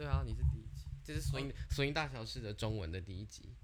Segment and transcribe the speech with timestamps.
[0.00, 3.54] 对啊，你是第一集，这是索音索音大小事的中文的第一集。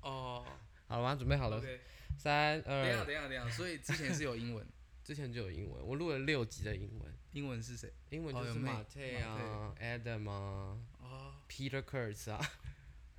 [0.00, 0.44] 哦
[0.88, 1.14] 好了吗？
[1.14, 1.80] 准备好了？，OK。
[2.18, 3.48] 三等一下，等一下，等一下。
[3.48, 4.66] 所以之前是有英文，
[5.04, 7.92] 之前就有英文，我录了六集的英文，英文是谁？
[8.10, 12.44] 英文就是马特啊、Adam 啊、哦，Peter Kurtz 啊，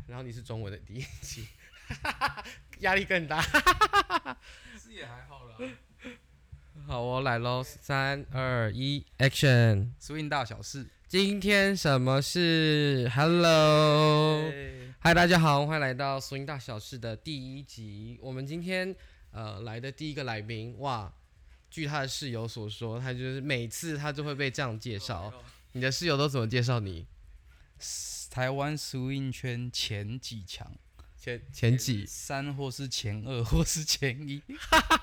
[0.07, 1.47] 然后你是中文的第一集，
[2.79, 3.41] 压力更大。
[4.77, 5.57] 是也还好啦。
[6.85, 10.85] 好，我来喽，三二一，Action！Swing 大小事。
[11.09, 18.19] 今天什么事？Hello，哎嗨，大家好，欢迎来到《swing 大小事》的第一集。
[18.21, 18.93] 我们今天
[19.31, 21.13] 呃来的第一个来宾，哇，
[21.69, 25.33] 据他的室友所说，他就是每次他就会被这样介绍。
[25.71, 27.05] 你的室友都怎么介绍你？
[28.29, 30.69] 台湾 Swing 圈前几强，
[31.19, 34.41] 前前几三或是前二或是前一。？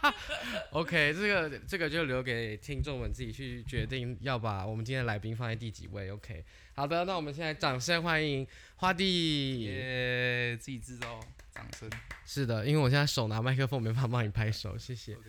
[0.70, 6.10] OK，这个这个就留给听众们自己去决定，要把我们今天的来宾放在第几位。
[6.10, 8.46] OK，好的，那我们现在掌声欢迎
[8.76, 9.62] 花弟。
[9.62, 11.20] 耶，自己制造
[11.52, 11.90] 掌声。
[12.24, 15.14] 是的，因为我现在手拿麦克风，没办法帮你拍手，谢谢。
[15.14, 15.24] OK，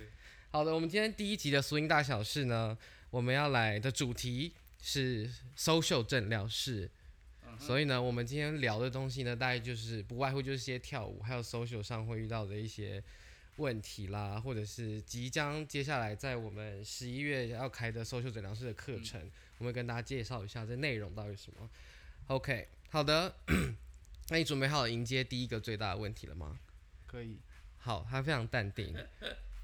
[0.51, 2.77] 好的，我们今天第一集的 swing 大小事呢，
[3.09, 6.89] 我们要来的主题是 social 诊疗室。
[7.59, 13.03] 所以呢，我们今天聊的东西呢，大概就是不外乎就是些跳舞，还有 social 上会遇到的一些
[13.57, 19.19] 问题啦，或者是即将接下来在我们十一月要开的 social 诊疗室的课程，
[19.57, 21.69] 我们会跟大家介绍一下这内容到底是什么。
[22.27, 23.35] OK，好的，
[24.29, 26.59] 那你准备好迎接第一个最大的问题了吗？
[27.07, 27.39] 可以，
[27.77, 28.93] 好，他非常淡定，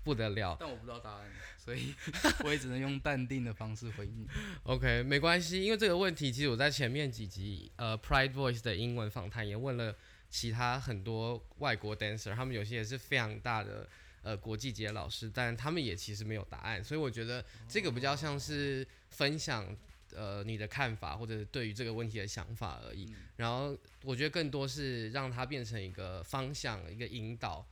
[0.03, 0.57] 不得了。
[0.59, 1.93] 但我不知道答案，所以
[2.43, 4.27] 我也只能用淡定的方式回应你。
[4.63, 9.95] OK，没关系，因为这个问题其实我在前面几集呃 Pride Voice 的英文访谈也问了
[10.29, 13.87] 其他很多外国 dancer，他们有些也是非常大的
[14.23, 19.67] 呃国际级的老师，但他们也其实没有答案，所以我觉得这个比较像是分享
[20.15, 23.13] 呃你的看法或者对于这个问题的想法而已。
[23.35, 27.65] 然后我觉得更多是让它变成一个方向，一个引导。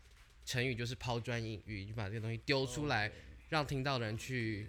[0.49, 3.11] 成语就是抛砖引玉，就把这个东西丢出来，
[3.49, 4.67] 让听到的人去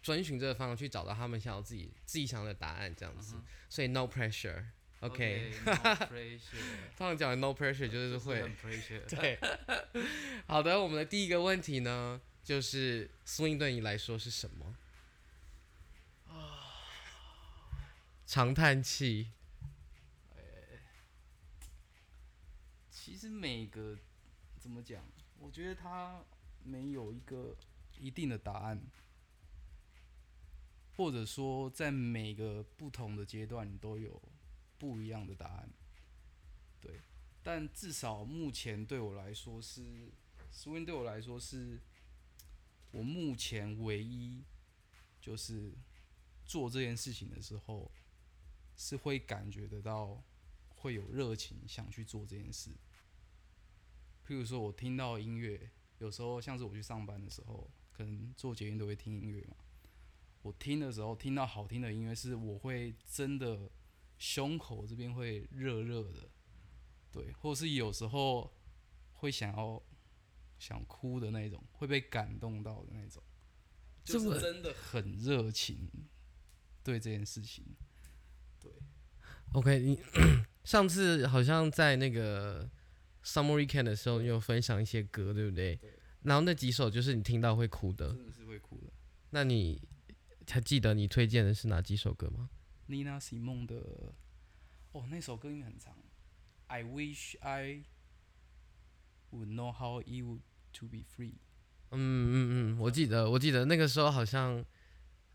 [0.00, 3.34] 遵循这个方向去找到他们想要自己自己想要的答案，这样子。
[3.68, 4.66] 所以 no pressure。
[5.00, 6.40] OK，no pressure，
[6.96, 8.48] 通常讲的 no pressure 就是 会。
[9.10, 9.36] 对。
[10.46, 14.76] 好的，我们的第一个问题呢，就是 swing 对你来说是什么？
[18.24, 19.32] 长叹气。
[22.90, 23.98] 其实每个
[24.58, 25.04] 怎么讲，
[25.46, 26.24] 我觉得它
[26.64, 27.56] 没有一个
[28.00, 28.82] 一定的答案，
[30.96, 34.20] 或者说在每个不同的阶段，你都有
[34.76, 35.70] 不一样的答案。
[36.80, 37.00] 对，
[37.44, 40.10] 但至少目前对我来说是
[40.52, 41.80] ，swing 对我来说是，
[42.90, 44.42] 我目前唯一
[45.20, 45.72] 就是
[46.44, 47.88] 做这件事情的时候，
[48.76, 50.20] 是会感觉得到
[50.74, 52.72] 会有热情想去做这件事。
[54.26, 59.56] 譬如说，我听到音乐，有时候像是我去上班的时候，可能做捷运都会听音乐嘛。
[60.42, 63.70] 我听的时候，听到好听的音乐，是我会真的
[64.18, 66.28] 胸口这边会热热的，
[67.12, 68.52] 对，或是有时候
[69.12, 69.82] 会想要
[70.58, 73.22] 想哭的那种，会被感动到的那种，
[74.04, 75.88] 就是真的很热情
[76.82, 77.64] 对这件事情。
[78.60, 78.72] 对
[79.52, 80.00] ，OK，你
[80.64, 82.68] 上次好像在那个
[83.26, 85.74] Summer Weekend 的时候，你有分享一些歌，对不对？
[85.74, 85.90] 对
[86.22, 88.12] 然后那几首就是你听到会哭的。
[88.12, 88.92] 真的是会哭的。
[89.30, 89.82] 那你
[90.48, 92.48] 还记得你推荐的是哪几首歌吗
[92.88, 94.14] ？Nina Simone 的，
[94.92, 95.96] 哦，那首歌音很长。
[96.68, 97.82] I wish I
[99.32, 100.40] would know how it would
[100.74, 101.34] to be free。
[101.90, 104.64] 嗯嗯嗯，我记得，我记得那个时候好像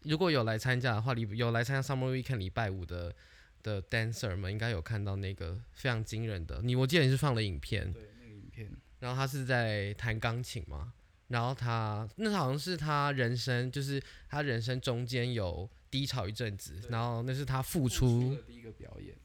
[0.03, 3.15] 如果有来参加的话，礼有来参加 Summer Weekend 礼拜五的
[3.61, 6.61] 的 dancer 们，应该有看到那个非常惊人的。
[6.61, 10.93] 你我记得你是放了影片，对，那个影片，然后他是在弹钢琴嘛，
[11.27, 19.15] 然后他那好像是他人生，就是他人生中间有低潮一阵子，然后那是他付付出的第一个表演。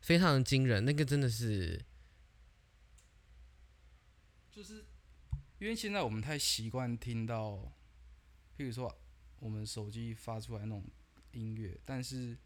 [0.00, 1.80] 非常的惊人，那个真的是
[4.50, 4.84] 就是
[5.60, 7.72] 因为现在我们太习惯听到，
[8.56, 8.92] 譬如说
[9.38, 10.84] 我们手机发出来那种
[11.30, 12.36] 音乐，但是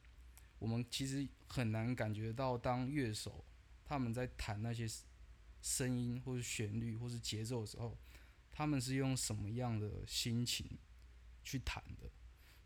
[0.59, 3.45] 我们其实很难感觉到当乐手
[3.85, 4.87] 他们在弹那些
[5.61, 7.97] 声音或是旋律或是节奏的时候，
[8.51, 10.67] 他们是用什么样的心情
[11.43, 12.11] 去弹的。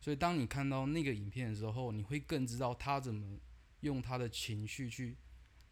[0.01, 3.39] 所以当你看到那个影片的时候，你会更知道他怎么
[3.81, 5.17] 用他的情绪去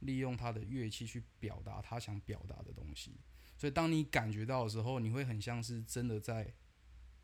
[0.01, 3.13] 利用他的乐器去表达他想表达的东西。
[3.57, 6.55] 所以当你感觉到的时候，你会很像是真的在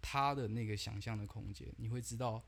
[0.01, 2.45] 他的那个想象的空间，你会知道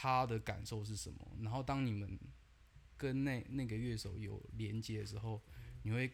[0.00, 1.28] 他的感受是什么。
[1.42, 2.16] 然后当你们
[2.96, 5.42] 跟那那个乐手有连接的时候，
[5.82, 6.08] 你会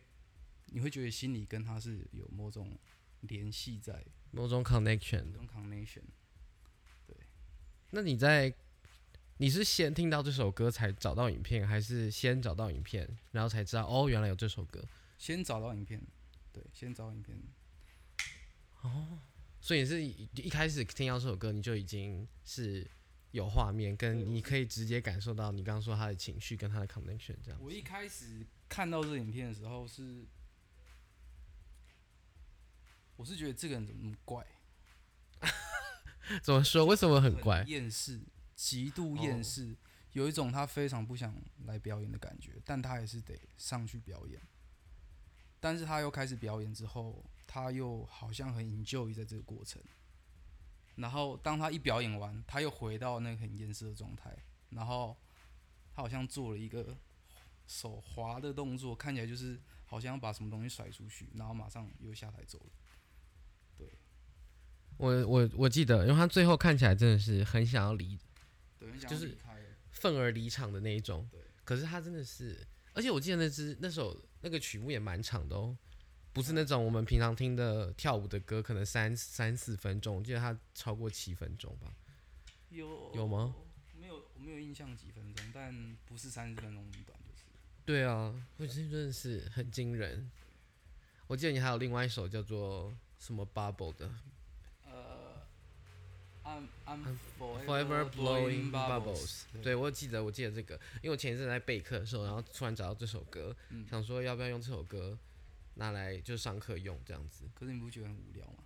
[0.68, 2.78] 你会觉得心里跟他是有某种
[3.20, 5.38] 联系在，某种 connection 的。
[5.38, 6.00] 某种 connection。
[7.90, 8.54] 那你在
[9.36, 14.82] 你是先听到这首歌才找到影片，还是先找到影片，然后才知道哦，原来有这首歌？
[15.18, 16.00] 先找到影片，
[16.54, 17.38] 对，先找到影片。
[18.80, 19.18] 哦
[19.60, 22.86] 所以你是一一开始听到这首歌，你就已经是
[23.34, 27.60] 有画面，跟你可以直接感受到你刚刚说他的情绪跟他的 connection 这样。
[27.60, 30.24] 我一开始看到这影片的时候是，
[33.16, 34.46] 我是觉得这个人怎么那么怪，
[36.44, 36.86] 怎么说？
[36.86, 37.64] 为什么很怪？
[37.66, 38.20] 厌世，
[38.54, 39.74] 极度厌世，
[40.12, 41.34] 有一种他非常不想
[41.64, 44.40] 来表演的感觉，但他还是得上去表演。
[45.58, 49.82] 但是他又开始表演之后，他又好像很 enjoy 在这个过程。
[50.96, 54.36] 然后当他一表演完，他又回到那个很严肃的状态，
[54.70, 55.16] 然后
[55.92, 56.96] 他好像做了一个
[57.66, 62.66] 手滑的动作，看起来就是好像要把什么东西甩出去，然后马上又下台走了。
[63.76, 63.88] 对
[64.96, 68.18] 我我我记得，因为他最后看起来真的是很想要离
[68.78, 69.56] 对，很想就是要离开
[69.90, 71.40] 愤而离场的那一种对。
[71.64, 75.76] 可是他真的是，而且我记得那只那首那个曲目也蛮长的哦，
[76.34, 81.94] 不是那种我们平常听的跳舞的歌，可能三三四分钟，我记得它超过七分钟吧。
[82.70, 83.54] 有有吗？
[83.96, 87.42] 没有，我没有印象几分钟，但不是三十分钟那么短，就是。
[87.84, 90.28] 对啊，我觉得真的是很惊人。
[91.28, 94.10] 我记得你还有另外一首叫做什么 Bubble 的
[94.86, 95.40] 呃
[96.44, 99.42] ，I'm I'm，Forever Blowing Bubbles。
[99.52, 105.16] 对对，我记得，我记得这个，因为我前一阵在备课的时候，然后突然找到这首歌，嗯想说要不要用这首歌
[105.74, 107.48] 拿来就上课用这样子。
[107.54, 108.64] 可是你不觉得很无聊吗？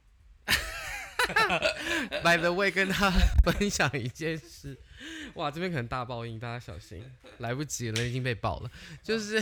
[2.22, 3.10] By the way，跟他
[3.44, 4.78] 分享一件事，
[5.34, 7.04] 哇，这边可能大报应，大家小心，
[7.38, 8.70] 来不及了，已经被爆了。
[9.02, 9.38] 就是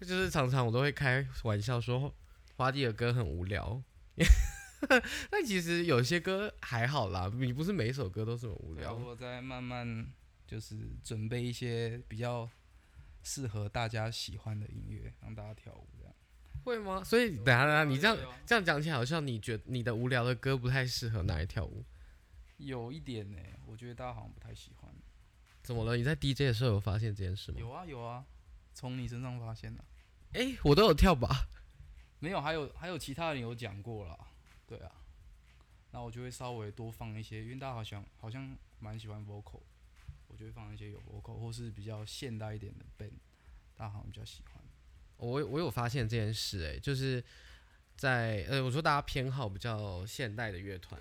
[0.00, 2.14] 就是常常我都会开玩笑说
[2.56, 3.82] 花弟的歌很无聊，
[5.32, 8.92] 那其实有些歌还好啦，你不是每一首歌都这么无聊。
[8.92, 10.06] 我在慢慢
[10.46, 12.46] 就是准备一些比较
[13.24, 16.14] 适合大家喜欢的音乐，让大家跳舞这样。
[16.62, 17.02] 会吗？
[17.02, 18.16] 所以等下等下，你这样
[18.46, 21.84] 这样讲起来，好像你觉得你的无聊的歌不太适合拿来跳舞。
[22.58, 24.94] 有一点呢、我觉得大家好像不太喜欢。
[25.62, 25.96] 怎么了？
[25.96, 27.58] 你在 DJ 的时候有发现这件事吗？
[27.58, 28.24] 有啊有啊，
[28.72, 29.84] 从你身上发现的、
[30.34, 31.48] 哎、我都有跳吧。
[32.20, 34.18] 没有，还有还有其他人有讲过啦，
[34.66, 34.92] 对啊，
[35.90, 39.60] 那我就会稍微多放一些，因为大家好像好像蛮喜欢 vocal，
[40.34, 43.12] 我就会放一些有 vocal 或是比较现代一点的 band，
[43.76, 44.60] 大家好像比较喜欢。
[45.16, 47.22] 我我有发现这件事、哎，就是
[47.94, 51.00] 在呃，我说大家偏好比较现代的乐团，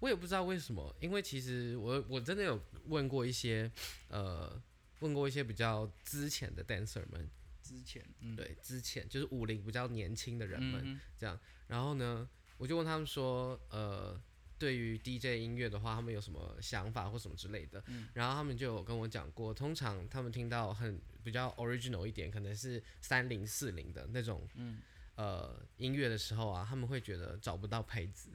[0.00, 3.72] 我也不知道为什么，因为其实我我真的有问过一些
[4.08, 4.62] 呃，
[4.98, 7.26] 问过一些比较之前的 dancer 们，
[7.62, 11.40] 之前，嗯，对，之前就是五零比较年轻的人们，嗯哼。
[11.68, 12.28] 然后呢，
[12.58, 14.20] 我就问他们说，呃，
[14.58, 17.82] 对于 DJ 音乐的话，他们有什么想法或什么之类的。
[17.88, 24.80] 嗯然后他们就有跟我讲过，通常他们听到很比较 original 一点，可能是三零四零的那种，嗯
[25.16, 28.30] 呃，音乐的时候啊，他们会觉得找不到拍子。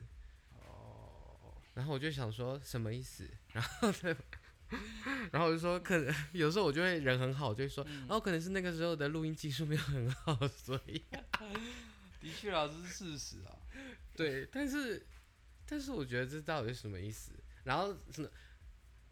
[0.57, 3.29] 哦，然后我就想说什么意思？
[3.53, 4.15] 然后对，
[5.31, 11.01] 然后我就说，可能 有时候我就会人很好，我就会说，嗯哦，可能是那个时候的录音技术没有很好，所以
[12.21, 13.55] 的确啊，这是事实啊。
[14.15, 15.05] 对，但是
[15.69, 17.31] 但是我觉得这到底是什么意思？
[17.63, 18.29] 然后什么？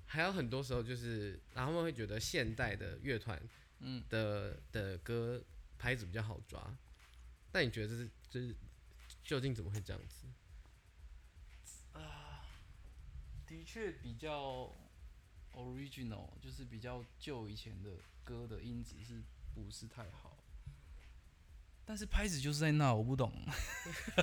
[0.07, 3.37] 还有很多时候就是，然后他们会觉得现代的乐团
[3.79, 5.43] 嗯，的的歌
[5.77, 6.75] 拍子比较好抓，
[7.51, 8.55] 那你觉得这是这是
[9.23, 10.25] 究竟怎么会这样子？
[11.91, 12.45] 啊
[13.45, 14.73] 的确比较
[15.53, 17.91] original，就是比较旧以前的
[18.23, 19.21] 歌的音质是
[19.53, 20.36] 不是太好？
[21.87, 23.31] 但是拍子就是在那，我不懂。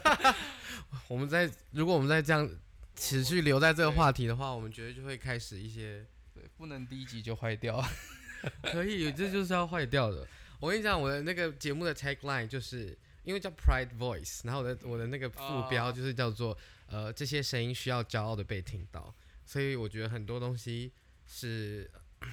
[1.09, 2.47] 我们在如果我们再这样
[2.95, 6.05] 持续留在这个话题的话，我们绝对就会开始一些
[6.35, 7.83] 对，不能第一集就坏掉。
[8.63, 10.29] 可以，这就是要坏掉的。
[10.61, 16.57] 我跟你讲，我的那个节目的 tagline 就是因为叫 Pride Voice，然后我的我的那个副标哦就是叫做、
[16.87, 19.15] 呃这些声音需要骄傲的被听到，
[19.47, 20.93] 所以我觉得很多东西
[21.27, 21.91] 是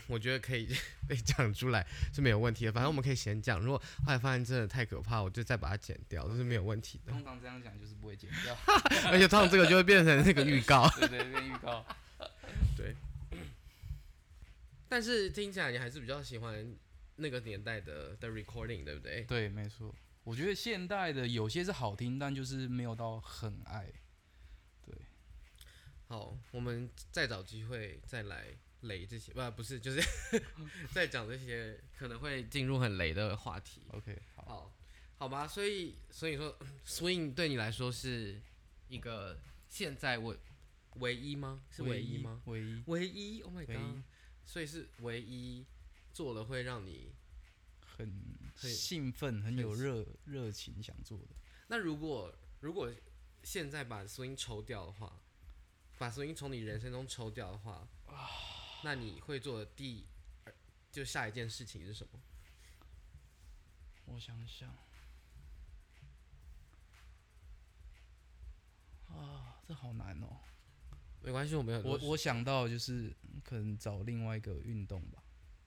[0.07, 0.67] 我觉得可以
[1.07, 2.71] 被讲出来是没有问题的。
[2.71, 7.11] 反正我们可以先讲，如果后来发现真的太可怕，我就再把它剪掉，这是没有问题的。
[7.11, 8.55] 通常这样讲就是不会剪掉。
[9.11, 10.89] 而且通常这个就会变成那个预告。
[10.99, 11.85] 对对，变预告。
[12.77, 12.95] 对
[14.89, 16.75] 但是听起来你还是比较喜欢
[17.15, 19.21] 那个年代的的 recording，对不对？
[19.23, 19.93] 对，没错。
[20.23, 23.85] 我觉得现代的有些是好听，但就是没有到很爱。
[24.85, 24.95] 对
[26.07, 28.47] 好，我们再找机会再来
[28.81, 30.01] 雷这些，不不是，就是
[30.91, 33.81] 在讲这些可能会进入很雷的话题。
[33.89, 34.73] OK，好，好，
[35.17, 38.41] 好吧，所以所以说，swing 对你来说是
[38.87, 40.37] 一个现在唯
[40.95, 41.63] 唯一吗？
[41.69, 42.41] 是唯一吗？？
[42.45, 44.03] 唯一，唯一，Oh my god！
[44.43, 45.65] 所以是唯一
[46.11, 47.13] 做了会让你
[47.79, 48.11] 很
[48.55, 51.35] 很兴奋，很很有热热情想做的。
[51.67, 52.91] 那如果如果
[53.43, 55.21] 现在把 swing 抽掉的话，
[55.97, 57.87] 把 swing 从你人生中抽掉的话，
[58.83, 60.05] 那你会做的第
[60.45, 60.53] 二
[60.91, 62.19] 就下一件事情是什么？
[64.05, 64.69] 我想想，
[69.07, 70.37] 啊，这好难哦。
[71.21, 71.81] 没关系，我没有。
[71.81, 75.23] 我我想到就是可能找另外一个运动吧。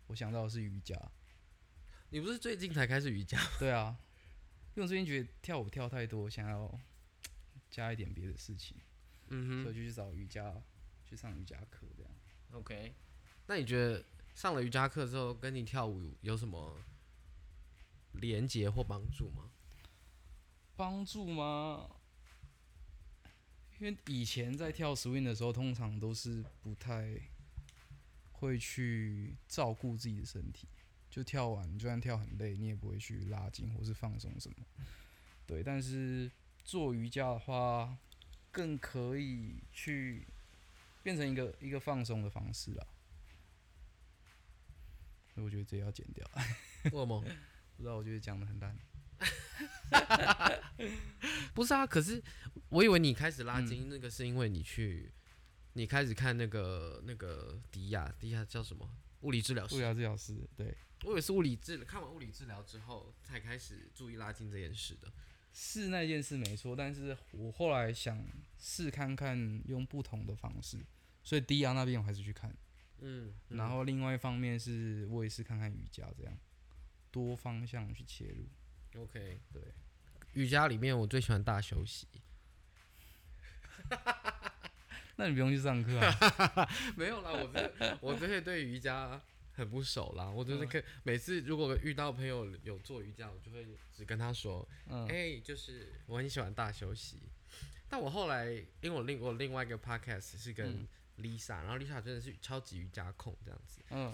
[0.09, 1.00] 我想到的是瑜伽。
[2.11, 3.38] 你不是最近才开始瑜伽？
[3.59, 3.97] 对啊，
[4.75, 6.78] 因为我最近觉得跳舞跳太多，想要
[7.71, 8.76] 加一点别的事情，
[9.28, 10.54] 嗯所以就去找瑜伽，
[11.06, 12.03] 去上瑜伽课这样。
[12.03, 12.03] 哼
[12.54, 12.94] ，OK。
[13.46, 16.80] 那你觉得上了瑜伽课之后，跟你跳舞有什么
[18.12, 19.50] 连结或帮助吗？
[20.76, 21.88] 帮助吗？
[23.80, 27.20] 因为以前在跳 swing 的时候，通常都是不太
[28.32, 30.68] 会去照顾自己的身体，
[31.11, 34.56] 就跳完，就算跳很累，你也不会去拉筋或是放松什么。
[35.46, 36.30] 对，但是
[36.64, 37.99] 做瑜伽的话，
[38.50, 40.26] 更可以去
[41.04, 42.84] 变成一个一个放松的方式啦。
[45.32, 46.28] 所以我觉得这要剪掉，
[46.84, 47.20] 为什么？
[47.76, 48.76] 不知道，我觉得讲的很烂。
[51.54, 52.23] 不是啊，可是
[52.68, 55.12] 我以为你开始拉筋，那个是因为你去，
[55.75, 58.88] 你开始看那个那个迪亚，迪亚叫什么？
[59.20, 59.76] 物理治疗师。
[59.76, 65.12] 物理治疗师，对，我以为是物理治，看完物理治疗之后才开始注意拉筋这件事的。
[65.52, 68.23] 是那件事没错，但是我后来想
[68.58, 70.78] 试看看用不同的方式，
[71.25, 72.54] 所以低压那边我还是去看，
[73.00, 76.38] 嗯，然后另外一方面是我也是看看瑜伽这样，
[77.11, 78.47] 多方向去切入。
[79.02, 79.62] OK，对，
[80.35, 82.07] 瑜伽里面我最喜欢大休息。
[85.16, 86.69] 那你不用去上课啊？
[86.97, 89.21] 没有啦，我这我这些对瑜伽
[89.52, 90.28] 很不熟啦。
[90.28, 97.19] 我就是可每次如果遇到朋友有做瑜伽，我就会只跟他说，嗯哎、就是我很喜欢大休息。
[97.88, 98.50] 但我后来，
[98.81, 103.80] 因为我另我另外一个 podcast 是跟嗯 Lisa，、然后 Lisa 真的是超级瑜伽控这样子。
[103.90, 104.12] 嗯，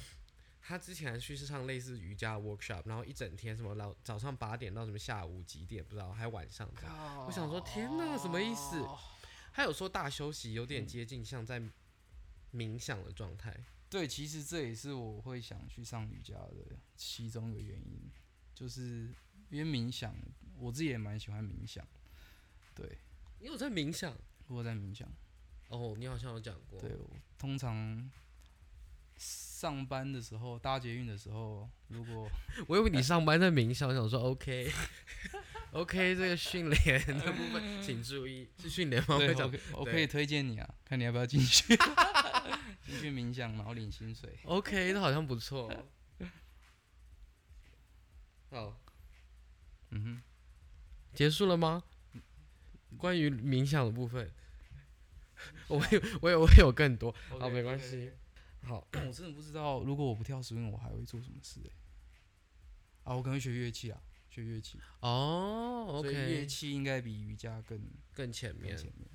[0.61, 7.27] 她之前去是上类似瑜伽 workshop，然后一整天什么老早上八点到什么下午几点不知道，还晚上这样。
[7.27, 8.87] 我想说天哪什么意思
[9.53, 11.61] 他有说大休息有点接近像在
[12.53, 13.65] 冥想的状态。
[13.89, 18.09] 对，其实这也是我会想去上瑜伽的其中一个原因，
[18.55, 19.13] 就是
[19.49, 20.15] 因为冥想，
[20.57, 21.85] 我自己也蛮喜欢冥想。
[22.73, 22.99] 对，
[23.41, 24.17] 你有在冥想？
[24.47, 25.09] 我在冥想。
[25.71, 26.79] 哦，你好像有讲过。
[26.81, 26.91] 对，
[27.39, 28.11] 通常
[29.17, 32.29] 上班的时候、搭捷运的时候，如果
[32.69, 34.71] 我以为你上班在冥想，我想说 OK
[35.73, 39.17] OK，这个训练的部分请注意，是训练吗？
[39.19, 39.35] 对
[39.73, 41.77] 我可以推荐你啊，看你要不要进去，
[42.85, 44.37] 进去冥想，然后领薪水。
[44.45, 45.71] OK，那好像不错。
[48.51, 48.77] 好，
[49.91, 50.23] 嗯哼，
[51.15, 51.85] 结束了吗？
[52.97, 54.29] 关于冥想的部分，
[55.69, 58.11] 我有我有我有更多，好没关系。
[58.63, 61.71] 好， 但我真的不知道，如果我不跳 swing，我还会做什么事、欸？
[63.05, 64.79] 啊，我可能会学乐器啊，学乐器。
[65.01, 67.81] 哦所以乐，OK，器应该比瑜伽更
[68.13, 68.77] 更前面。
[68.77, 69.09] 前面。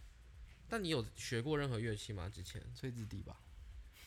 [0.68, 2.28] 但你有学过任何乐器吗？
[2.28, 3.40] 之前吹子笛吧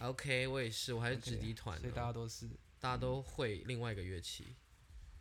[0.01, 2.49] ，？OK，我也是，我还是 OK，直笛团所以大家，都是。
[2.81, 4.55] 大家都会另外一个乐器。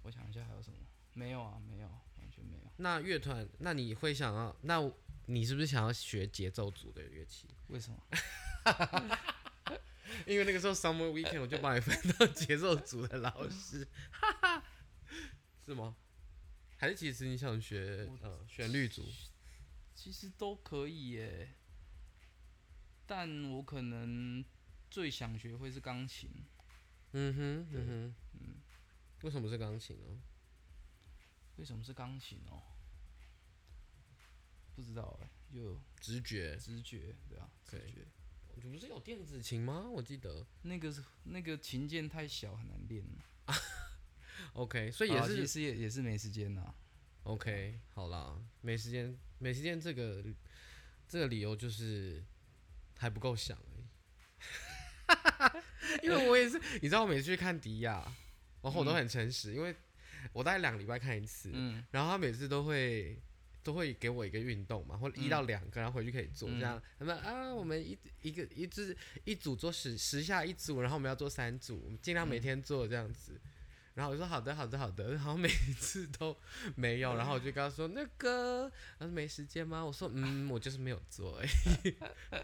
[0.03, 0.77] 我想一下还有什么？
[1.13, 1.87] 没有啊，没有，
[2.17, 2.71] 完全没有。
[2.77, 4.55] 那乐团，那你会想要？
[4.61, 4.79] 那
[5.27, 7.47] 你是不是想要学节奏组的乐器？
[7.67, 8.01] 为什么？
[10.25, 13.87] 因为那个时候 summer weekend 我就把你分到节奏组的老师，
[15.65, 15.95] 是吗？
[16.77, 19.03] 还是其实你想学呃旋律组？
[19.93, 21.55] 其实都可以耶，
[23.05, 24.43] 但我可能
[24.89, 26.29] 最想学会是钢琴。
[27.11, 28.55] 嗯哼，嗯哼，嗯，
[29.23, 30.21] 为什么是钢琴呢？
[31.57, 32.61] 为什么是钢琴哦？
[34.77, 38.05] 不知道哎，就直觉，直觉，对啊，直对觉。
[38.61, 39.89] 你不是有电子琴吗？
[39.89, 40.45] 我记得。
[40.61, 43.03] 那个是那个琴键太小，很难练。
[44.53, 46.75] OK，所以也好啦其是实也也是没时间呐。
[47.23, 50.23] OK，好啦，没时间，没时间这个
[51.07, 52.23] 这个理由就是
[52.99, 53.83] 还不够想而已。
[56.05, 58.15] 因为我也是，你知道，我每次去看迪亚，
[58.61, 59.75] 然后我都很诚实，因为
[60.33, 63.19] 我大概两个礼拜看一次，嗯，然后他每次都会
[63.67, 66.81] 都会给我一个运动嘛，或一到两个，然后回去可以做这样。
[66.97, 68.95] 他们啊，我们一一个一支
[69.25, 73.37] 一组做十十下一组，然后我们要做三组，我们尽量每天做这样子。
[73.93, 76.37] 然后我说好的好的好的， 然后每次都
[76.77, 79.83] 没有，然后我就跟他说那个，他说没时间吗？
[79.83, 81.95] 我说嗯， 我就是没有做而已。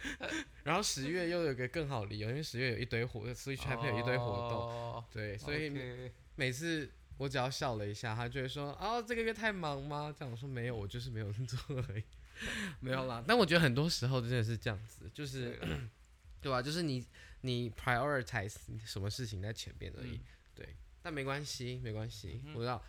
[0.66, 5.72] 然后十月又有个更好理由，因为十月有一堆活，Switch Happy 有一堆活动，对，所以
[6.36, 10.14] 每次我只要笑了一下，他就会说哦，这个月太忙吗？
[10.18, 12.04] 这样我说没有，我就是没有做而已，
[12.80, 13.24] 没有啦。
[13.28, 15.60] 但我觉得很多时候真的是这样子，就是
[16.42, 16.62] 对 吧？
[16.62, 17.06] 就是你
[17.42, 18.56] 你 prioritize
[18.86, 20.20] 什么事情在前面而已，
[20.56, 20.76] 对。
[21.02, 22.82] 但没关系，没关系，我知道，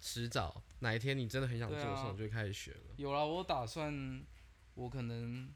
[0.00, 2.94] 迟早哪一天你真的很想做的时候，就会开始学了。
[2.96, 4.24] 有了，我打算，
[4.74, 5.48] 我可能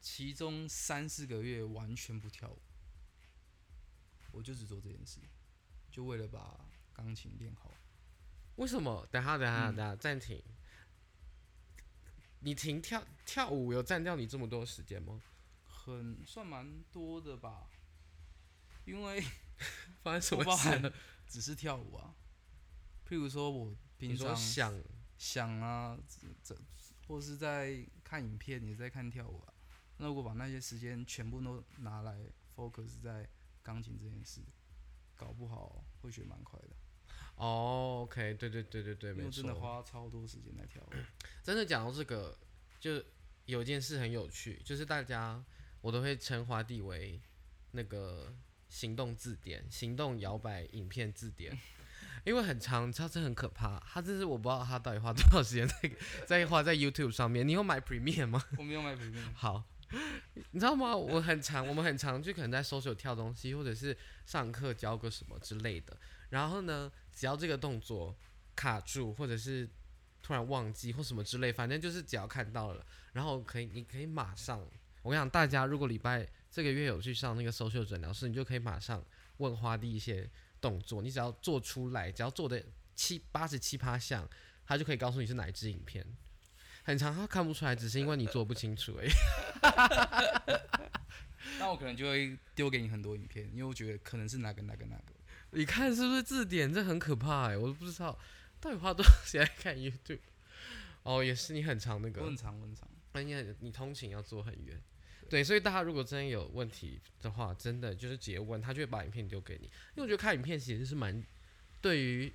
[0.00, 2.60] 其中三四个月完全不跳舞，
[4.32, 5.20] 我就只做这件事，
[5.90, 7.72] 就为了把钢琴练好。
[8.56, 9.06] 为什么？
[9.08, 10.42] 等下，等下，等下，暂停。
[12.40, 15.22] 你停跳跳舞有占掉你这么多时间吗？
[15.64, 17.70] 很算蛮多的吧，
[18.84, 19.24] 因为。
[20.02, 20.92] 发生什么事？
[21.28, 22.14] 只是跳舞啊。
[23.08, 24.72] 譬如说，我平常想
[25.16, 25.98] 想啊，
[26.42, 26.56] 这
[27.06, 29.54] 或是在看影片，也在看跳舞啊。
[29.96, 32.16] 那如果把那些时间全部都拿来
[32.54, 33.28] focus 在
[33.62, 34.40] 钢琴这件事，
[35.16, 36.76] 搞不好会学蛮快的。
[37.38, 39.30] 哦，OK，对对对对对，没错。
[39.30, 40.92] 真的花超多时间在跳舞。
[41.42, 42.36] 真的讲到这个，
[42.78, 43.02] 就
[43.46, 45.42] 有件事很有趣，就是大家
[45.80, 47.20] 我都会称华帝为
[47.70, 48.34] 那个。
[48.70, 51.58] 行动字典，行动摇摆影片字典，
[52.22, 53.80] 因为很长，它真的很可怕。
[53.80, 55.90] 它真是我不知道它到底花多少时间在
[56.26, 57.48] 在花在 YouTube 上面。
[57.48, 58.44] 你有买 Premium 吗？
[58.58, 59.24] 我没有买 Premium。
[59.34, 59.64] 好，
[60.50, 60.94] 你知道吗？
[60.94, 65.96] 我很长，我们很长，就可能在搜索跳东西，或者是上课教个什么之类的。
[66.30, 68.16] 然后呢，只要这个动作
[68.54, 69.68] 卡住，或者是
[70.22, 74.66] 突然忘记或什么之类，反正就是只要看到了，然后可以，你可以马上。
[75.02, 76.28] 我想大家如果礼拜。
[76.50, 79.04] 这个月有去上那个收袖诊疗室，你就可以马上
[79.36, 80.28] 问花弟一些
[80.62, 84.26] 动作，你只要做出来，只要做的七八十七趴像，
[84.64, 86.04] 他就可以告诉你是哪一支影片。
[86.84, 89.10] 很长他看不出来，只是因为你做不清楚而已。
[91.60, 95.12] 那我可能就会丢给你很多影片，因为我觉得可能是哪个哪个哪个。
[95.52, 96.72] 你看是不是字典？
[96.72, 98.18] 这很可怕哎，我都不知道
[98.60, 100.20] 到底花多少时间看 YouTube。
[101.02, 102.24] 哦，也是你很长那个。
[102.24, 102.88] 很长很长。
[103.12, 104.80] 那你你通勤要坐很远。
[105.30, 109.66] 对，所以大家如果真的有问题的话，真的就是直接问他，就会把影片丢给你。
[109.66, 111.22] 因为我觉得看影片其实是蛮
[111.80, 112.32] 对于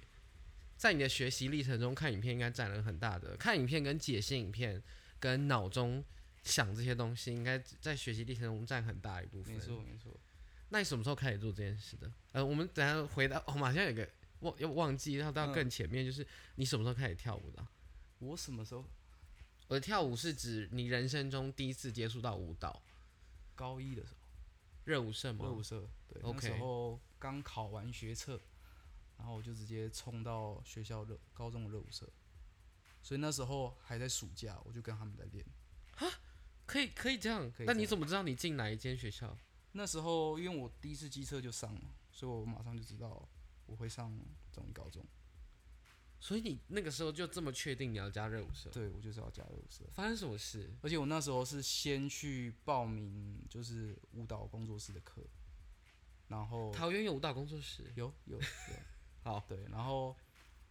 [0.77, 4.81] 在你的学习历程中看影片应该占了很大的看影片跟解析影片
[5.19, 6.03] 跟脑中
[6.43, 9.53] 想这些东西，应该在学习历程中占很大一部分。
[9.53, 10.19] 没错没错。
[10.69, 12.11] 那你什么时候开始做这件事的？
[12.31, 13.43] 呃，我们等下回到。
[13.47, 14.07] 我马上有个
[14.39, 17.67] 忘要忘记，要到更前面，就是你什么时候开始跳舞的？
[18.19, 18.83] 我什么时候？
[19.67, 22.81] 我的跳舞是指你人生中第一次接触到舞蹈，
[23.55, 24.17] 高一的时候，
[24.83, 25.45] 热舞社吗？
[25.45, 28.39] 热舞社，对，那时候刚考完学测，
[29.17, 32.07] 然后我就直接冲到学校热高中的热舞社，
[33.01, 35.45] 所以那时候还在暑假，我就跟他们在练。
[35.95, 36.07] 啊，
[36.65, 37.51] 可以可以这样？
[37.59, 39.35] 那你怎么知道你进哪一间学校？
[39.73, 41.81] 那时候因为我第一次机车就上了，
[42.11, 43.27] 所以我马上就知道
[43.65, 44.17] 我会上
[44.51, 45.05] 中一高中。
[46.19, 48.69] 所以你那个时候就这么确定你要加热舞社？
[48.69, 49.83] 对，我就是要加热舞社。
[49.93, 50.73] 发生什么事？
[50.81, 55.21] 而且我那时候是先去报名，就是舞蹈工作室的课，
[56.29, 57.91] 然后桃园有舞蹈工作室？
[57.95, 58.43] 有有有。
[59.23, 60.15] 好，对，然后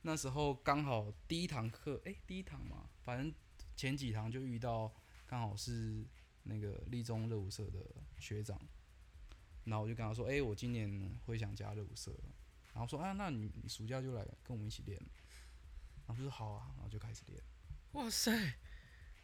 [0.03, 3.35] 那时候刚好第一堂课，哎，第一堂嘛，反正
[3.77, 4.91] 前几堂就遇到，
[5.27, 6.03] 刚好是
[6.45, 7.85] 那个立中热舞社的
[8.19, 8.59] 学长，
[9.65, 12.13] 然后我就跟他说，哎，我今年会想加入舞社，
[12.73, 15.01] 然后说，啊，那你暑假就来跟我们一起练。
[16.05, 17.41] 然后就说好啊，然后就开始练。
[17.93, 18.55] 哇塞，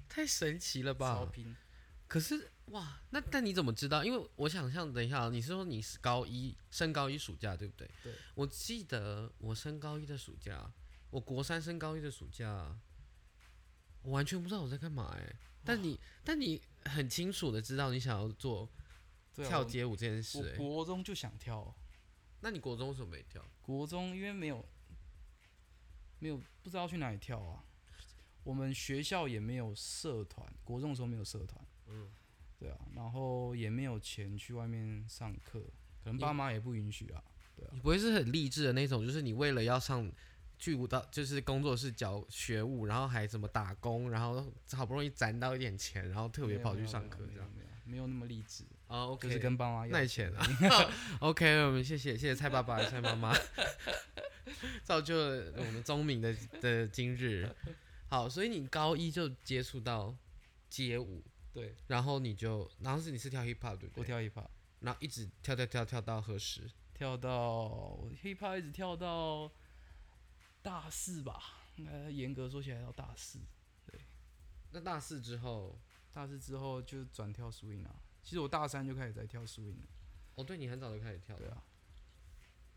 [0.08, 1.28] 太神奇了吧！
[2.06, 4.04] 可是哇，那但你怎么知道？
[4.04, 7.90] 因为我想象，等一下，你是说你是高一升高一暑假对不对？
[8.04, 8.14] 对。
[8.34, 10.72] 我记得我升高一的暑假，
[11.10, 12.78] 我国三升高一的暑假，
[14.02, 15.34] 我完全不知道我在干嘛哎。
[15.64, 18.70] 但你但你很清楚的知道你想要做
[19.44, 20.56] 跳街舞这件事。
[20.56, 21.74] 国中就想跳。
[22.40, 23.44] 那你国中为什么没跳？
[23.62, 24.64] 国中因为没有。
[26.20, 27.62] 没有不知道去哪里跳啊，
[28.42, 32.10] 我们学校也没有社团，国中的时候没有社团，嗯，
[32.58, 35.60] 对啊，然后也没有钱去外面上课，
[36.02, 37.22] 可能爸妈也不允许啊，
[37.54, 37.70] 对啊。
[37.72, 40.10] 你不会是很励志的那种，就是你为了要上
[40.58, 47.48] 去舞蹈，就是工作室教学舞，然后还怎么打工，然后好不容易攒到一点钱，然后特别跑去上课这样？
[47.56, 50.46] 没有，没有那么励志啊，OK，就是跟爸妈要钱啊。
[51.20, 53.34] OK，我们谢谢谢谢蔡爸爸蔡妈妈。
[54.82, 57.54] 造就了我们聪明的的今日，
[58.08, 60.16] 好，所以你高一就接触到
[60.70, 61.22] 街舞，
[61.52, 64.00] 对，然后你就，然后是你是跳 hip hop 对不对？
[64.00, 64.48] 我跳 hip hop，
[64.80, 66.62] 然后一直跳跳跳跳到何时？
[66.94, 69.52] 跳到 hip hop 一直跳到
[70.62, 71.38] 大四吧，
[71.76, 73.38] 应该严格说起来到大四。
[73.86, 74.00] 对
[74.72, 75.78] 那大四之后，
[76.18, 77.94] 大四之后就转跳 swing 啊。
[78.24, 79.88] 其实我大三就开始在跳 swing 了。
[80.34, 81.62] 哦，对你很早就开始跳，对啊。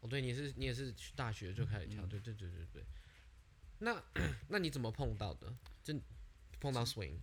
[0.01, 2.85] 哦，对，你是你也是去大学就开始跳，对对对对对。
[3.79, 3.99] 那
[4.49, 5.51] 那你怎么碰到的？
[5.81, 5.99] 就
[6.59, 7.17] 碰到 swing？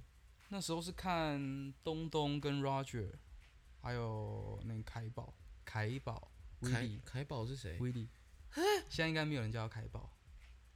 [0.48, 3.12] 那时候是看东东跟 Roger，
[3.80, 5.32] 还有那个凯宝，
[5.64, 7.78] 凯宝，凯凯宝是谁？
[7.78, 8.08] 威利。
[8.88, 10.10] 现在应该没有人叫他凯宝，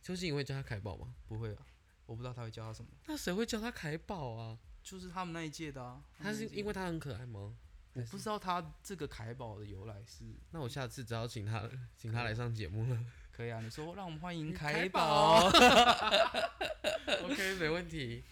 [0.00, 1.16] 就是因为叫他凯宝吗？
[1.26, 1.66] 不会啊，
[2.06, 2.92] 我不知道他会叫他什么。
[3.06, 4.56] 那谁会叫他凯宝啊？
[4.82, 6.02] 就是他们那一届的啊。
[6.18, 7.54] 他是因为他很可爱吗？
[7.94, 10.24] 我不知道他这个凯宝的由来是。
[10.50, 12.98] 那我下次只要请他，请他来上节目了。
[13.30, 15.48] 可以啊，你说让我们欢迎凯宝。
[17.24, 18.24] OK，没问题。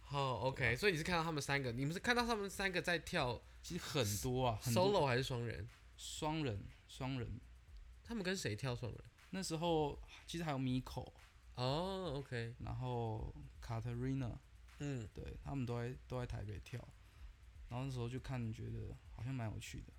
[0.00, 5.68] 好，OK，所以你是看到他们三个，你们是看到他们三个在跳，其实很多啊，solo 还是双人？
[5.96, 7.40] 双人，双人。
[8.04, 9.00] 他们跟谁跳双人？
[9.30, 11.12] 那时候其实还有 Miko。
[11.56, 12.54] 哦，OK。
[12.60, 14.36] 然后 Katerina，
[14.78, 16.78] 嗯，对他们都在都在台北跳，
[17.68, 19.92] 然后那时候就看觉得好像蛮有趣的，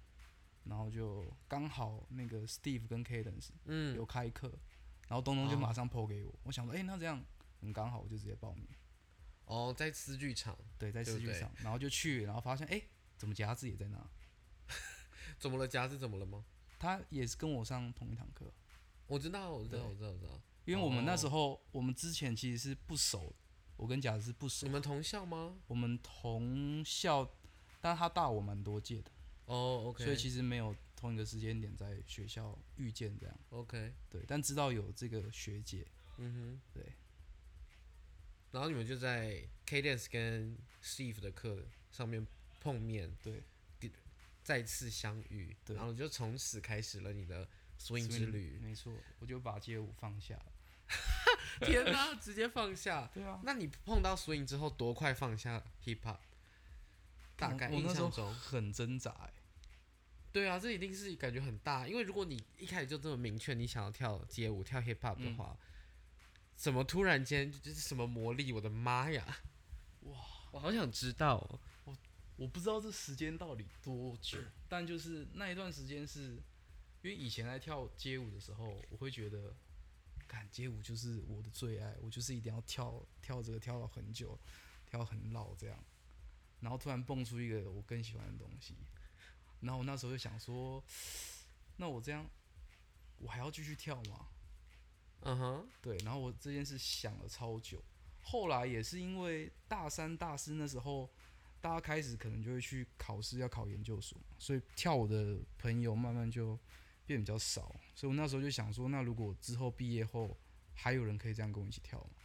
[0.66, 4.50] 然后就刚好那个 Steve 跟 Cadence 嗯有开课，
[5.08, 7.24] 然后东东就马上 PO 给我，我想说，哎，那这样
[7.62, 8.68] 很刚好，我就直接报名。
[9.46, 12.82] 哦，在诗剧场，对，在诗剧场，然后就去，然后发现，哎，
[13.18, 14.10] 怎么夹子也在那？
[15.40, 15.68] 怎么了？
[15.68, 16.44] 夹子怎么了吗？
[16.78, 18.54] 他也是跟我上同一堂课。
[19.08, 20.42] 我知道，我知道，我知道，我知道。
[20.66, 23.34] 因为我们那时候，我们之前其实是不熟，
[23.78, 24.66] 我跟夹子是不熟。
[24.66, 25.56] 你们同校吗？
[25.68, 27.32] 我们同校，
[27.80, 29.12] 但他大我蛮多届的。
[29.46, 30.04] 哦，OK。
[30.04, 33.40] 所以其实没有同一个时间点在学校遇见这样。
[33.52, 33.94] OK。
[34.10, 35.88] 对，但知道有这个学姐。
[36.18, 36.62] 嗯哼。
[36.74, 36.84] 对。
[38.52, 42.26] 然后你们就在 Cadence 跟 Steve 的课上面
[42.60, 43.44] 碰面，对，
[44.42, 48.58] 再次相遇，对然后就从此开始了你的 swing 之旅。
[48.64, 50.52] 没错，我就把街舞放下了。
[51.66, 53.10] 天哪，直接放下。
[53.14, 53.40] 对啊。
[53.44, 56.18] 那你碰到 swing 之后，多快放下 hip hop？
[57.36, 59.34] 大概印象中很挣扎哎。
[60.32, 65.58] 对啊，这一定是感觉很大，因为如果你一开始就这么明确你想要跳街舞、跳 hip hop 的话。
[66.56, 68.52] 怎么突然间就是什么魔力？
[68.52, 69.24] 我的妈呀！
[70.00, 70.18] 哇，
[70.50, 71.38] 我好想知道。
[71.84, 71.96] 我
[72.36, 76.42] 我不知道这时间到底多久，但就是那一段时间是，
[77.04, 79.54] 因为以前在跳街舞的时候，我会觉得，
[80.28, 84.38] 干街舞就是我的最爱，我就是一定要跳跳这个跳了很久，
[84.86, 85.84] 跳很老这样。
[86.60, 88.76] 然后突然蹦出一个我更喜欢的东西，
[89.62, 90.84] 然后我那时候就想说，
[91.78, 92.28] 那我这样，
[93.20, 94.28] 我还要继续跳吗？
[95.22, 97.84] 嗯哼，对，然后我这件事想了超久，
[98.22, 101.10] 后来也是因为大三、大四那时候，
[101.62, 106.58] 大家开始可能就会去考试，要考研究所，所以跳舞的朋友慢慢就
[107.08, 110.38] 变比较少，所以我那时候就想说，那如果之后毕业后
[110.76, 112.22] 还有人可以这样跟我一起跳吗？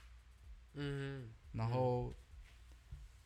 [0.75, 2.13] 嗯，然后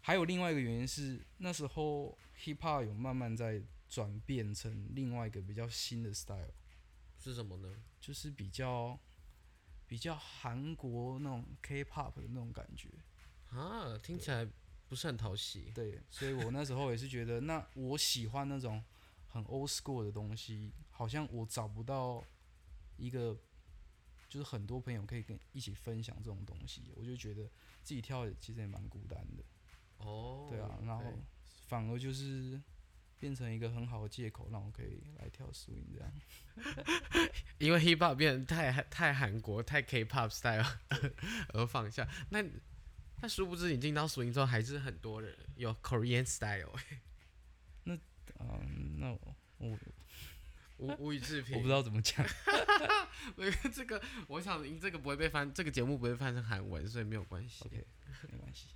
[0.02, 6.54] 还有另外一个原因是，那时候 hip hop 有慢慢在转变成另外一个比较新的 style，
[7.18, 7.74] 是什么呢？
[8.00, 9.00] 就是比较。
[9.88, 12.88] 比较韩国那种 K-pop 的那种感觉
[13.50, 14.44] 啊，听起来
[14.88, 15.70] 不是很讨喜。
[15.72, 18.82] 对，所以我那时候也是觉得，那我喜欢那种
[19.36, 22.24] 很 old school 的东西，好像我找不到
[22.96, 23.36] 一个，
[24.28, 27.44] 就是很多朋友可以跟一起分享这种东西，我就觉得
[27.82, 29.44] 自己跳其实也蛮孤单的。
[29.98, 31.04] 哦，对啊，然后
[31.68, 32.60] 反而就是。
[33.18, 36.12] 变成一个很好的借口，让我可以来跳 swing 这样。
[37.56, 40.66] 因为 hip hop 变得太太韩国、太 K-pop style
[41.54, 42.06] 而放下。
[42.28, 42.44] 那
[43.22, 46.78] 那殊不知你进到 swing 之后，还是很多人有 Korean style。
[48.38, 49.36] 那嗯，那我
[50.78, 52.24] 无无以置评，我不知道怎么讲。
[53.36, 57.64] 因为这个，我想这个不会被翻，这个节目不会翻成韩文，所以没有关系。
[57.64, 57.86] OK，
[58.30, 58.66] 没关系。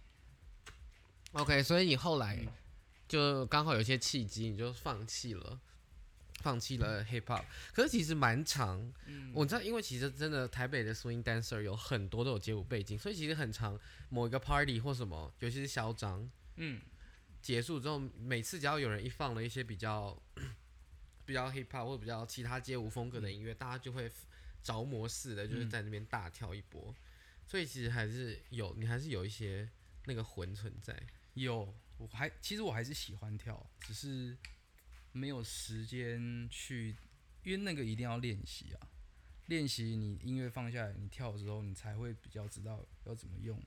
[1.33, 2.46] OK，所以你后来。
[3.11, 5.61] 就刚好有些契机，你就放弃了，
[6.42, 7.42] 放弃了 hip hop。
[7.73, 8.92] 可是其实蛮长，
[9.35, 13.77] 我知道，因为其实真的台北的 swing dancer 有很多都有街舞背景，所以其实很长。
[14.11, 16.81] 某一个 party 或什么，尤其是嚣张，嗯，
[17.42, 20.20] 结束之后，每次只要有人一放了一些比较
[21.24, 24.11] 比较 hip hop 或比较其他街舞风格的音乐，大家就会
[24.62, 26.94] 着魔似的，就是在那边大跳一波。
[27.46, 29.68] 所以其实还是有，你还是有一些
[30.07, 31.00] 那个魂存在，
[31.35, 31.74] 有。
[31.98, 34.35] 我还其实我还是喜欢跳，只是
[35.12, 36.96] 没有时间去，
[37.42, 38.88] 因为那个一定要练习啊。
[39.46, 43.62] 练习你音乐放下来，你跳的时候，你才会比较知道要怎么用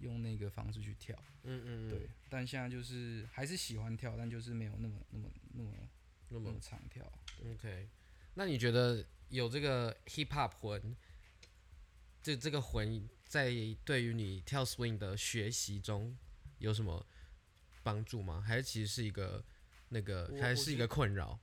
[0.00, 1.16] 用那个方式去跳。
[1.44, 5.70] 嗯嗯嗯，对，但现在就是还是喜欢跳，但就是没有那么那么那么
[6.28, 7.10] 那么那么常跳。
[7.44, 7.88] OK，
[8.34, 10.96] 那你觉得有这个 hip hop 魂，
[12.22, 13.50] 这这个魂在
[13.84, 16.16] 对于你跳 swing 的学习中
[16.58, 17.06] 有什么
[17.82, 18.42] 帮助吗？
[18.46, 19.42] 还是其实是一个
[19.88, 21.38] 那个还是一个困扰？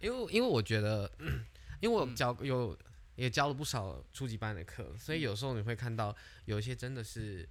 [0.00, 1.10] 因为因为我觉得，
[1.80, 2.78] 因为我嗯教有
[3.20, 7.48] 也教了不少初级班的课，所以有时候你会看到有一些真的是。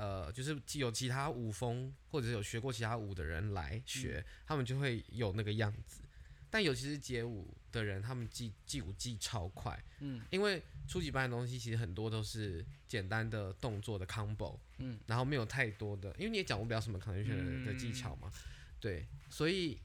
[0.00, 6.02] 呃，就是既有其他舞风或者是有学过其他舞的人来学，他们就会有那个样子。
[6.48, 18.30] 但尤其是街舞的人，他们记记舞记超快，嗯，因为初级班的东西其实很多都是简单的动作的 combo，嗯，然后没有太多的，因为你也讲不了什么 convention 的的技巧嘛，
[18.78, 19.80] 对，所以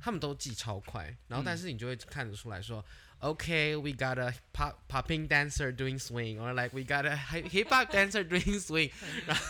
[0.00, 2.82] 他们都记超快，然后但是你就会看得出来说、
[3.20, 7.90] o k we got a pop popping dancer doing swing，or like we got a hip hop
[7.92, 8.90] dancer doing swing，
[9.26, 9.42] 然 后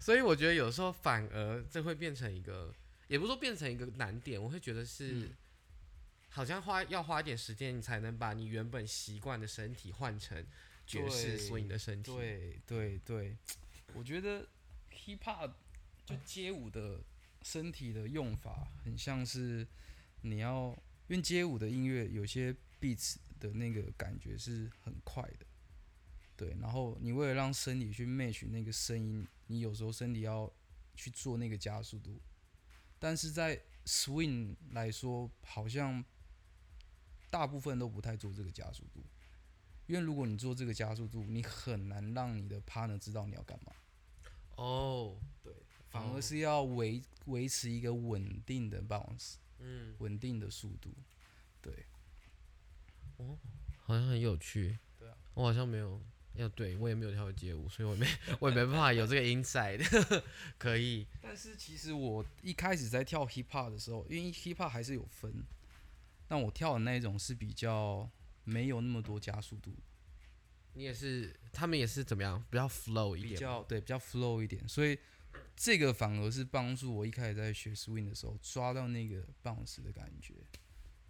[0.00, 2.72] 所以我觉得有时候反而这会变成一个，
[3.08, 5.12] 也不是说变成一个难点，我会觉得是。
[5.12, 5.30] 嗯
[6.30, 10.46] 好像花要花一点时间，你才能把你原本习惯的身体换成
[10.86, 12.12] 爵士对 swing 的身体。
[12.14, 13.36] 对对对，
[13.94, 14.46] 我觉得
[14.92, 15.50] hip hop
[16.04, 17.00] 就街舞的
[17.42, 19.66] 身体的用法，很像是
[20.20, 25.46] 你要，因为街舞的音乐有些 beats 的那个感觉是很快的，
[26.36, 30.52] 对，然后你为了让身体去 match 那个声音，你有时候身体要
[30.94, 32.20] 去做那个加速度，
[32.98, 36.04] 但是在 swing 来说，好像
[37.30, 39.02] 大部分都不太做这个加速度。
[39.86, 43.72] 因为如果你做这个加速度，你很难让你的 partner 知道你要干嘛，
[44.56, 45.50] 哦，对
[45.88, 50.92] 反哦而是要维维持一个稳定的 bounce，嗯，稳定的速度。
[51.62, 51.86] 对，
[53.80, 54.78] 好像很有趣。
[54.98, 56.00] 对啊，我好像没有，
[56.34, 58.06] 要对我也没有跳过街舞，所以我没
[58.40, 59.82] 我也没办法有这个 inside。
[60.58, 65.32] 可以，但是其实我一开始在跳 hip hop 的时候，因为 hip hop 还是有分，
[66.26, 68.08] 但我跳的那一种是比较
[68.44, 69.74] 没有那么多加速度，
[70.74, 72.42] 你也是，他们也是怎么样？
[72.50, 73.36] 比较 flow 一点比。
[73.38, 74.98] 较对比较 flow 一点，所以
[75.56, 80.34] 这个反而是帮助我一开始在学 swing 的时候抓到那个 bounce 的感觉。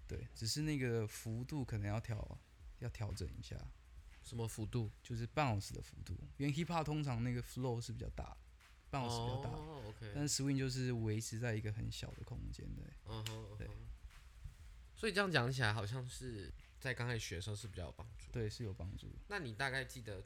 [0.09, 2.41] 对，只是那个幅度可能要调
[2.79, 3.57] 要调整一下，
[4.25, 4.91] 什么幅度？
[5.03, 8.37] 就是 bounce 的幅度，因为 hip hop 通常那个 flow 是比较大
[8.91, 10.13] ，bounce 比较大，哦，OK。
[10.15, 13.69] 但是 swing 就是维持在一个很小的空间对
[14.95, 18.33] 所以这样讲起来，好像是在刚开始学的时候是比较有帮助。
[18.33, 19.15] 对，是有帮助。
[19.29, 20.25] 那你大概记得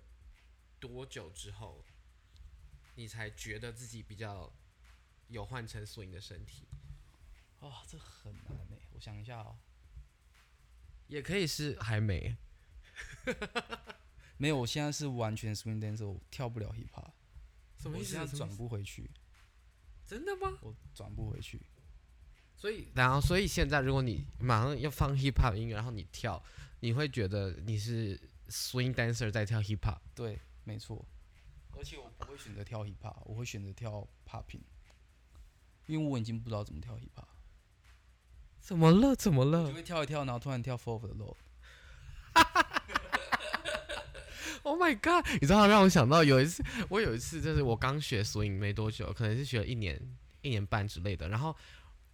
[0.80, 1.84] 多久之后，
[2.94, 4.50] 你才觉得自己比较
[5.28, 6.66] 有换成 swing 的身体？
[7.60, 9.56] 哇、这很难诶，我想一下哦，
[11.08, 12.36] 也可以是还没。
[14.38, 17.10] 没有，我现在是完全 swing dancer，我跳不了 hip hop，
[17.80, 18.16] 什么意思？
[18.16, 19.08] 我现在转不回去，
[20.04, 20.58] 真的吗？
[20.62, 21.60] 我转不回去。
[22.56, 26.42] 所以，然后，所以现在如果你马上要放 hip hop 音乐，然后你跳，
[26.80, 29.98] 你会觉得你是 swing dancer 在跳 hip hop。
[30.14, 31.04] 对，没错。
[31.76, 34.62] 而且我不会选择跳 hip hop，我会选择跳 popping，
[35.86, 37.26] 因为我已经不知道怎么跳 hip hop，
[38.62, 39.14] 怎么了？
[39.14, 41.36] 怎么就了会跳一跳，然后突然跳 four of the low。
[44.64, 45.26] Oh my god！
[45.40, 50.00] 你知道让我想到有一次，我有一次就是我刚学 swing 没多久，可能是学了一年、
[50.40, 51.54] 一年半之类的，然后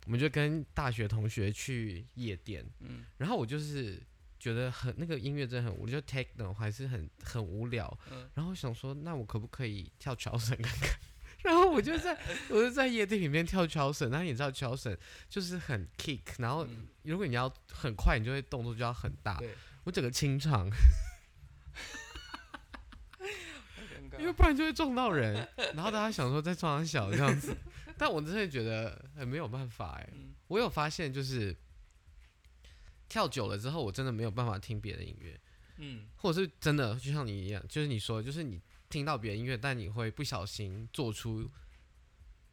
[0.06, 4.02] 我们就跟大学同学去夜店，嗯然后我就是
[4.38, 10.98] 觉得很那个音乐真的很无聊，就 techno 还是很很无聊，嗯然后想说，那我可不可以跳桥绳看看？
[11.42, 14.96] 然后我就在我就在夜店里面跳乔绳，然后你知道乔绳
[15.28, 16.88] 就是很 kick，然后嗯。
[17.04, 20.68] 如果你要很快，你就会动作就要很大，对，我整个清场，
[24.18, 27.56] 因为不然就会撞到人，然后大家想说再撞他小这样子，
[27.96, 30.34] 但我真的觉得很没有办法哎、嗯。
[30.48, 31.56] 我有发现就是
[33.08, 35.40] 跳久了之后，我真的没有办法听别的音乐，
[35.78, 36.08] 嗯。
[36.16, 41.50] 或者是真的就像你一样，就是你说，就是你听到别的音乐，但你会不小心做出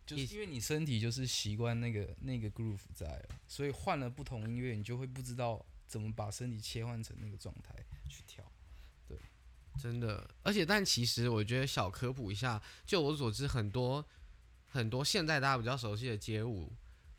[0.05, 7.73] 就是因为你身体就是习惯那个那个 groove 在了，所以换了不同音乐，你就会不知道怎么把身体切换成那个状态
[8.09, 8.43] 去跳。
[9.07, 9.17] 对
[9.79, 14.05] 真的，而且但其实我觉得小科普一下，就我所知，很多
[14.67, 16.71] 很多现在大家比较熟悉的街舞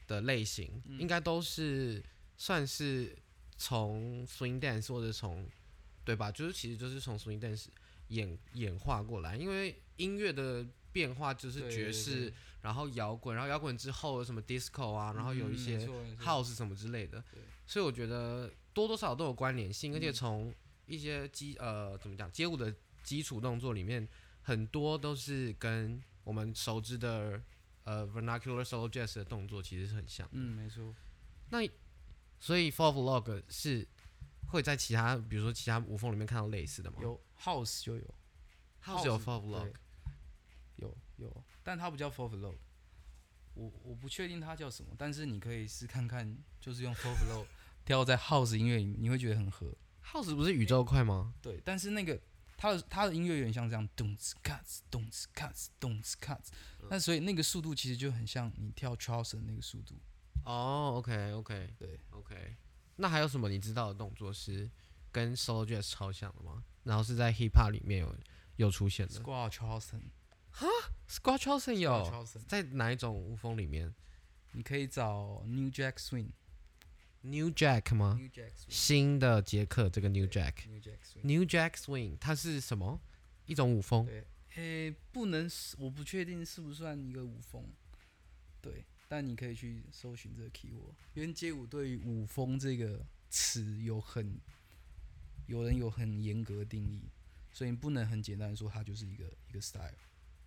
[0.07, 2.05] 的类型，嗯应该都是
[2.37, 3.16] 算是
[3.57, 5.48] 从 swing dance 或者从
[6.05, 6.31] 对吧？
[6.31, 7.66] 就是其实就是从 swing dance
[8.08, 15.86] 演演化过来，因为音乐的变化就是爵士，对然后摇滚，然后摇滚之后有什么 disco 啊，然后有一嗯些
[16.18, 17.22] house 什么之类的。
[17.32, 20.54] 对，所以我觉得多多少少都有关联性，而且嗯从
[20.86, 24.06] 一些基呃怎么讲街舞的基础动作里面，
[24.42, 27.40] 很多都是跟我们熟知的
[27.84, 30.28] 呃 vernacular solo jazz 的动作其实是很像。
[30.32, 30.94] 嗯，没错。
[31.50, 31.58] 那
[32.40, 33.86] 所以 four vlog 是
[34.46, 36.98] 会在其他，比如说其他舞风里面看到类似的吗？
[37.00, 38.14] 有 house 就有
[38.82, 39.72] ，，house 有 vlog 对
[40.76, 42.54] 有有，但它不叫 four flow。
[43.54, 47.46] 我我不确定它叫什么，但是你可以试看看，就是用 four flow
[47.87, 49.74] 跳在 house 音乐里面，你会觉得很合。
[50.04, 51.35] house 不是宇宙快吗？
[51.40, 52.20] 对，但是那个
[52.56, 56.50] 它的它的音乐有点像这样，咚哧咔哧，咚哧咔哧，咚哧咔哧。
[56.90, 59.94] 那所以那个速度其实就很像你跳 Charleston 那个速度。
[60.44, 62.54] 哦，OK OK 对 OK，
[62.96, 64.68] 那还有什么你知道的动作是
[65.12, 66.64] 跟 solo jazz 超像的吗？
[66.85, 68.16] 然后是在 hip hop 里面有
[68.56, 70.02] 有出现的 Squat Charleston
[71.74, 73.94] 有 Charleston，在哪一种舞风里面
[74.52, 76.28] 你可以找 New Jack Swing。
[77.20, 78.66] ？New Jack 吗？New Jack Swing。
[78.68, 80.66] 新的杰克这个 New Jack。
[80.68, 81.22] New Jack Swing。
[81.22, 83.00] New Jack Swing，它是什么？
[83.46, 84.06] 一种舞风。
[84.06, 87.68] 对，诶、不能是，我不确定是不是算一个舞风，
[88.62, 94.38] 对，但你可以去搜寻这个 keyword，因为街舞对于舞风这个词有很，
[95.46, 97.08] 有人有很严格的定义，
[97.52, 99.92] 所以你不能很简单的说它就是一个一个 style，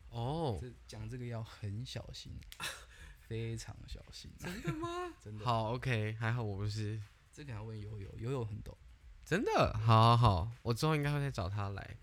[0.10, 2.34] 哦，这讲这个要很小心，
[3.28, 5.14] 非常小心，真的吗？
[5.24, 7.00] 真的，好，OK，还好我不是。
[7.32, 8.78] 这个要问悠悠，悠悠很懂，
[9.24, 9.74] 真的。
[9.78, 11.98] 好好好，我之后应该会再找他来。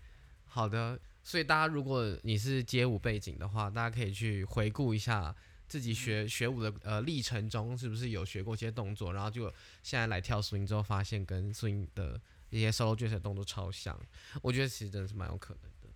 [0.45, 5.35] 好的，所以大家如果你是街舞背景的话，大家可以去回顾一下
[5.67, 9.53] 自己学学舞的呃历程中是不是有学过一些动作，然后就
[9.83, 13.99] 现在来跳 swing 之后，发现跟 swing 的一些 solo jazz 的动作超像，
[14.41, 15.89] 我觉得其实真的是蛮有可能的。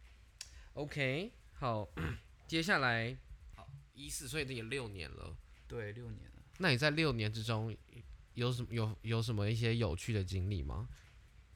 [0.74, 1.88] OK，好，
[2.48, 3.18] 接下来
[3.56, 5.36] 好一四，所以这也六年了。
[5.68, 7.76] 对，六年了，那你在六年之中
[8.34, 10.90] 有什么有有什么一些有趣的经历吗？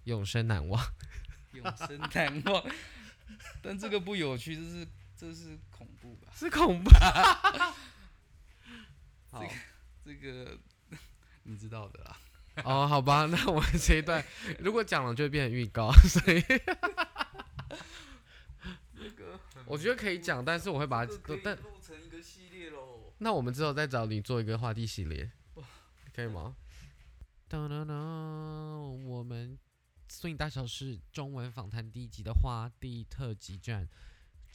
[0.06, 0.82] 永生难忘。
[1.54, 2.66] 永生难忘，
[3.62, 6.32] 但这个不有趣，这是这是恐怖吧？
[6.36, 6.90] 是恐怖。
[9.36, 9.54] 好
[10.04, 10.58] 这个
[11.44, 12.18] 你知道的啦。
[12.64, 14.24] 哦，好吧，那我们这一段
[14.60, 16.42] 如果讲了就会变成预告，所以
[18.98, 21.12] 这个我觉得可以讲，但是我会把它
[21.44, 23.14] 但录成一个系列喽。
[23.18, 25.30] 那我们之后再找你做一个话题系列，
[26.14, 26.56] 可以吗？
[27.50, 29.60] 当当当，我们
[30.08, 33.90] 摄影大小事中文访谈第一集的花地特辑站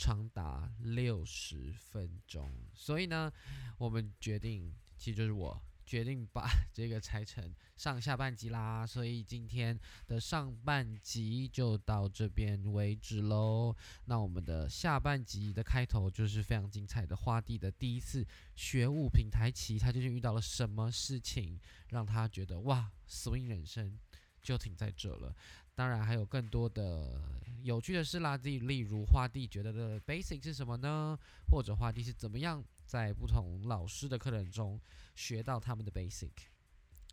[0.00, 3.30] 长达六十分钟，所以呢，
[3.76, 13.76] 我们决定，其实就是我决定把 这个拆成上下半集啦，所以今天的上半集就到这边为止喽。
[14.06, 21.60] 那我们的下半集的开头就是非常精彩的花地的第一次学舞品台期，他究竟遇到了什么事情，
[21.90, 23.98] 让他觉得哇，swing 人生
[24.40, 25.36] 就停在这了。
[25.81, 27.19] 当然还有更多的
[27.62, 31.19] 有趣的事啦，例例如花地觉得的 basic 是什么呢？
[31.51, 34.79] 或者花地是怎么样在不同老师的课程中
[35.14, 36.33] 学到他们的 basic？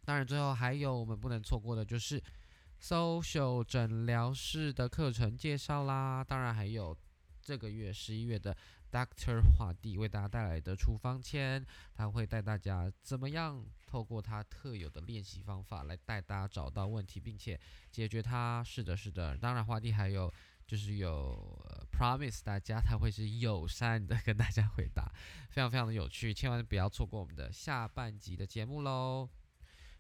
[0.04, 2.22] 当然最后还有我们不能错过的就是
[2.82, 6.94] social 诊疗室的课程介绍啦，当然还有
[7.48, 8.54] 这个月十一月的
[8.92, 17.58] Doctor 华帝为大家带来的处方签，他会带大家怎么样透过他特有的练习方法来带大家找到问题，并且
[17.90, 18.62] 解决它。
[18.66, 19.38] 是的，是的。
[19.38, 20.30] 当然，华帝还有
[20.66, 21.58] 就是有、
[21.90, 25.10] promise 大家他会是友善的跟大家回答，
[25.50, 29.30] 非常非常的有趣，千万不要错过我们的下半集的节目喽。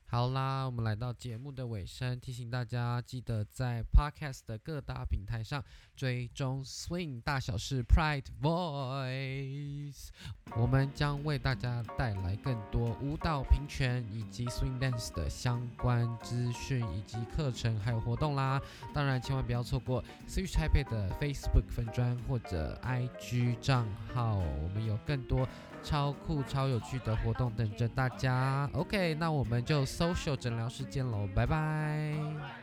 [0.10, 5.62] 好啦，我们来到节目的尾声，提醒大家记得在 Podcast 的各大平台上
[5.98, 10.08] 追踪 Swing 大小事 Pride Voice，
[10.56, 18.62] 我们将为大家带来更多舞蹈平权以及 Swing Dance 的相关资讯以及课程还有活动啦。
[18.93, 25.46] 当然，千万不要错过 Switch Taipei 的 Facebook 粉专或者 IG 账号，我们有更多
[25.88, 28.69] 超酷、超有趣的活动等着大家。
[28.73, 32.57] OK，那我们就 social 诊疗室见喽，拜拜。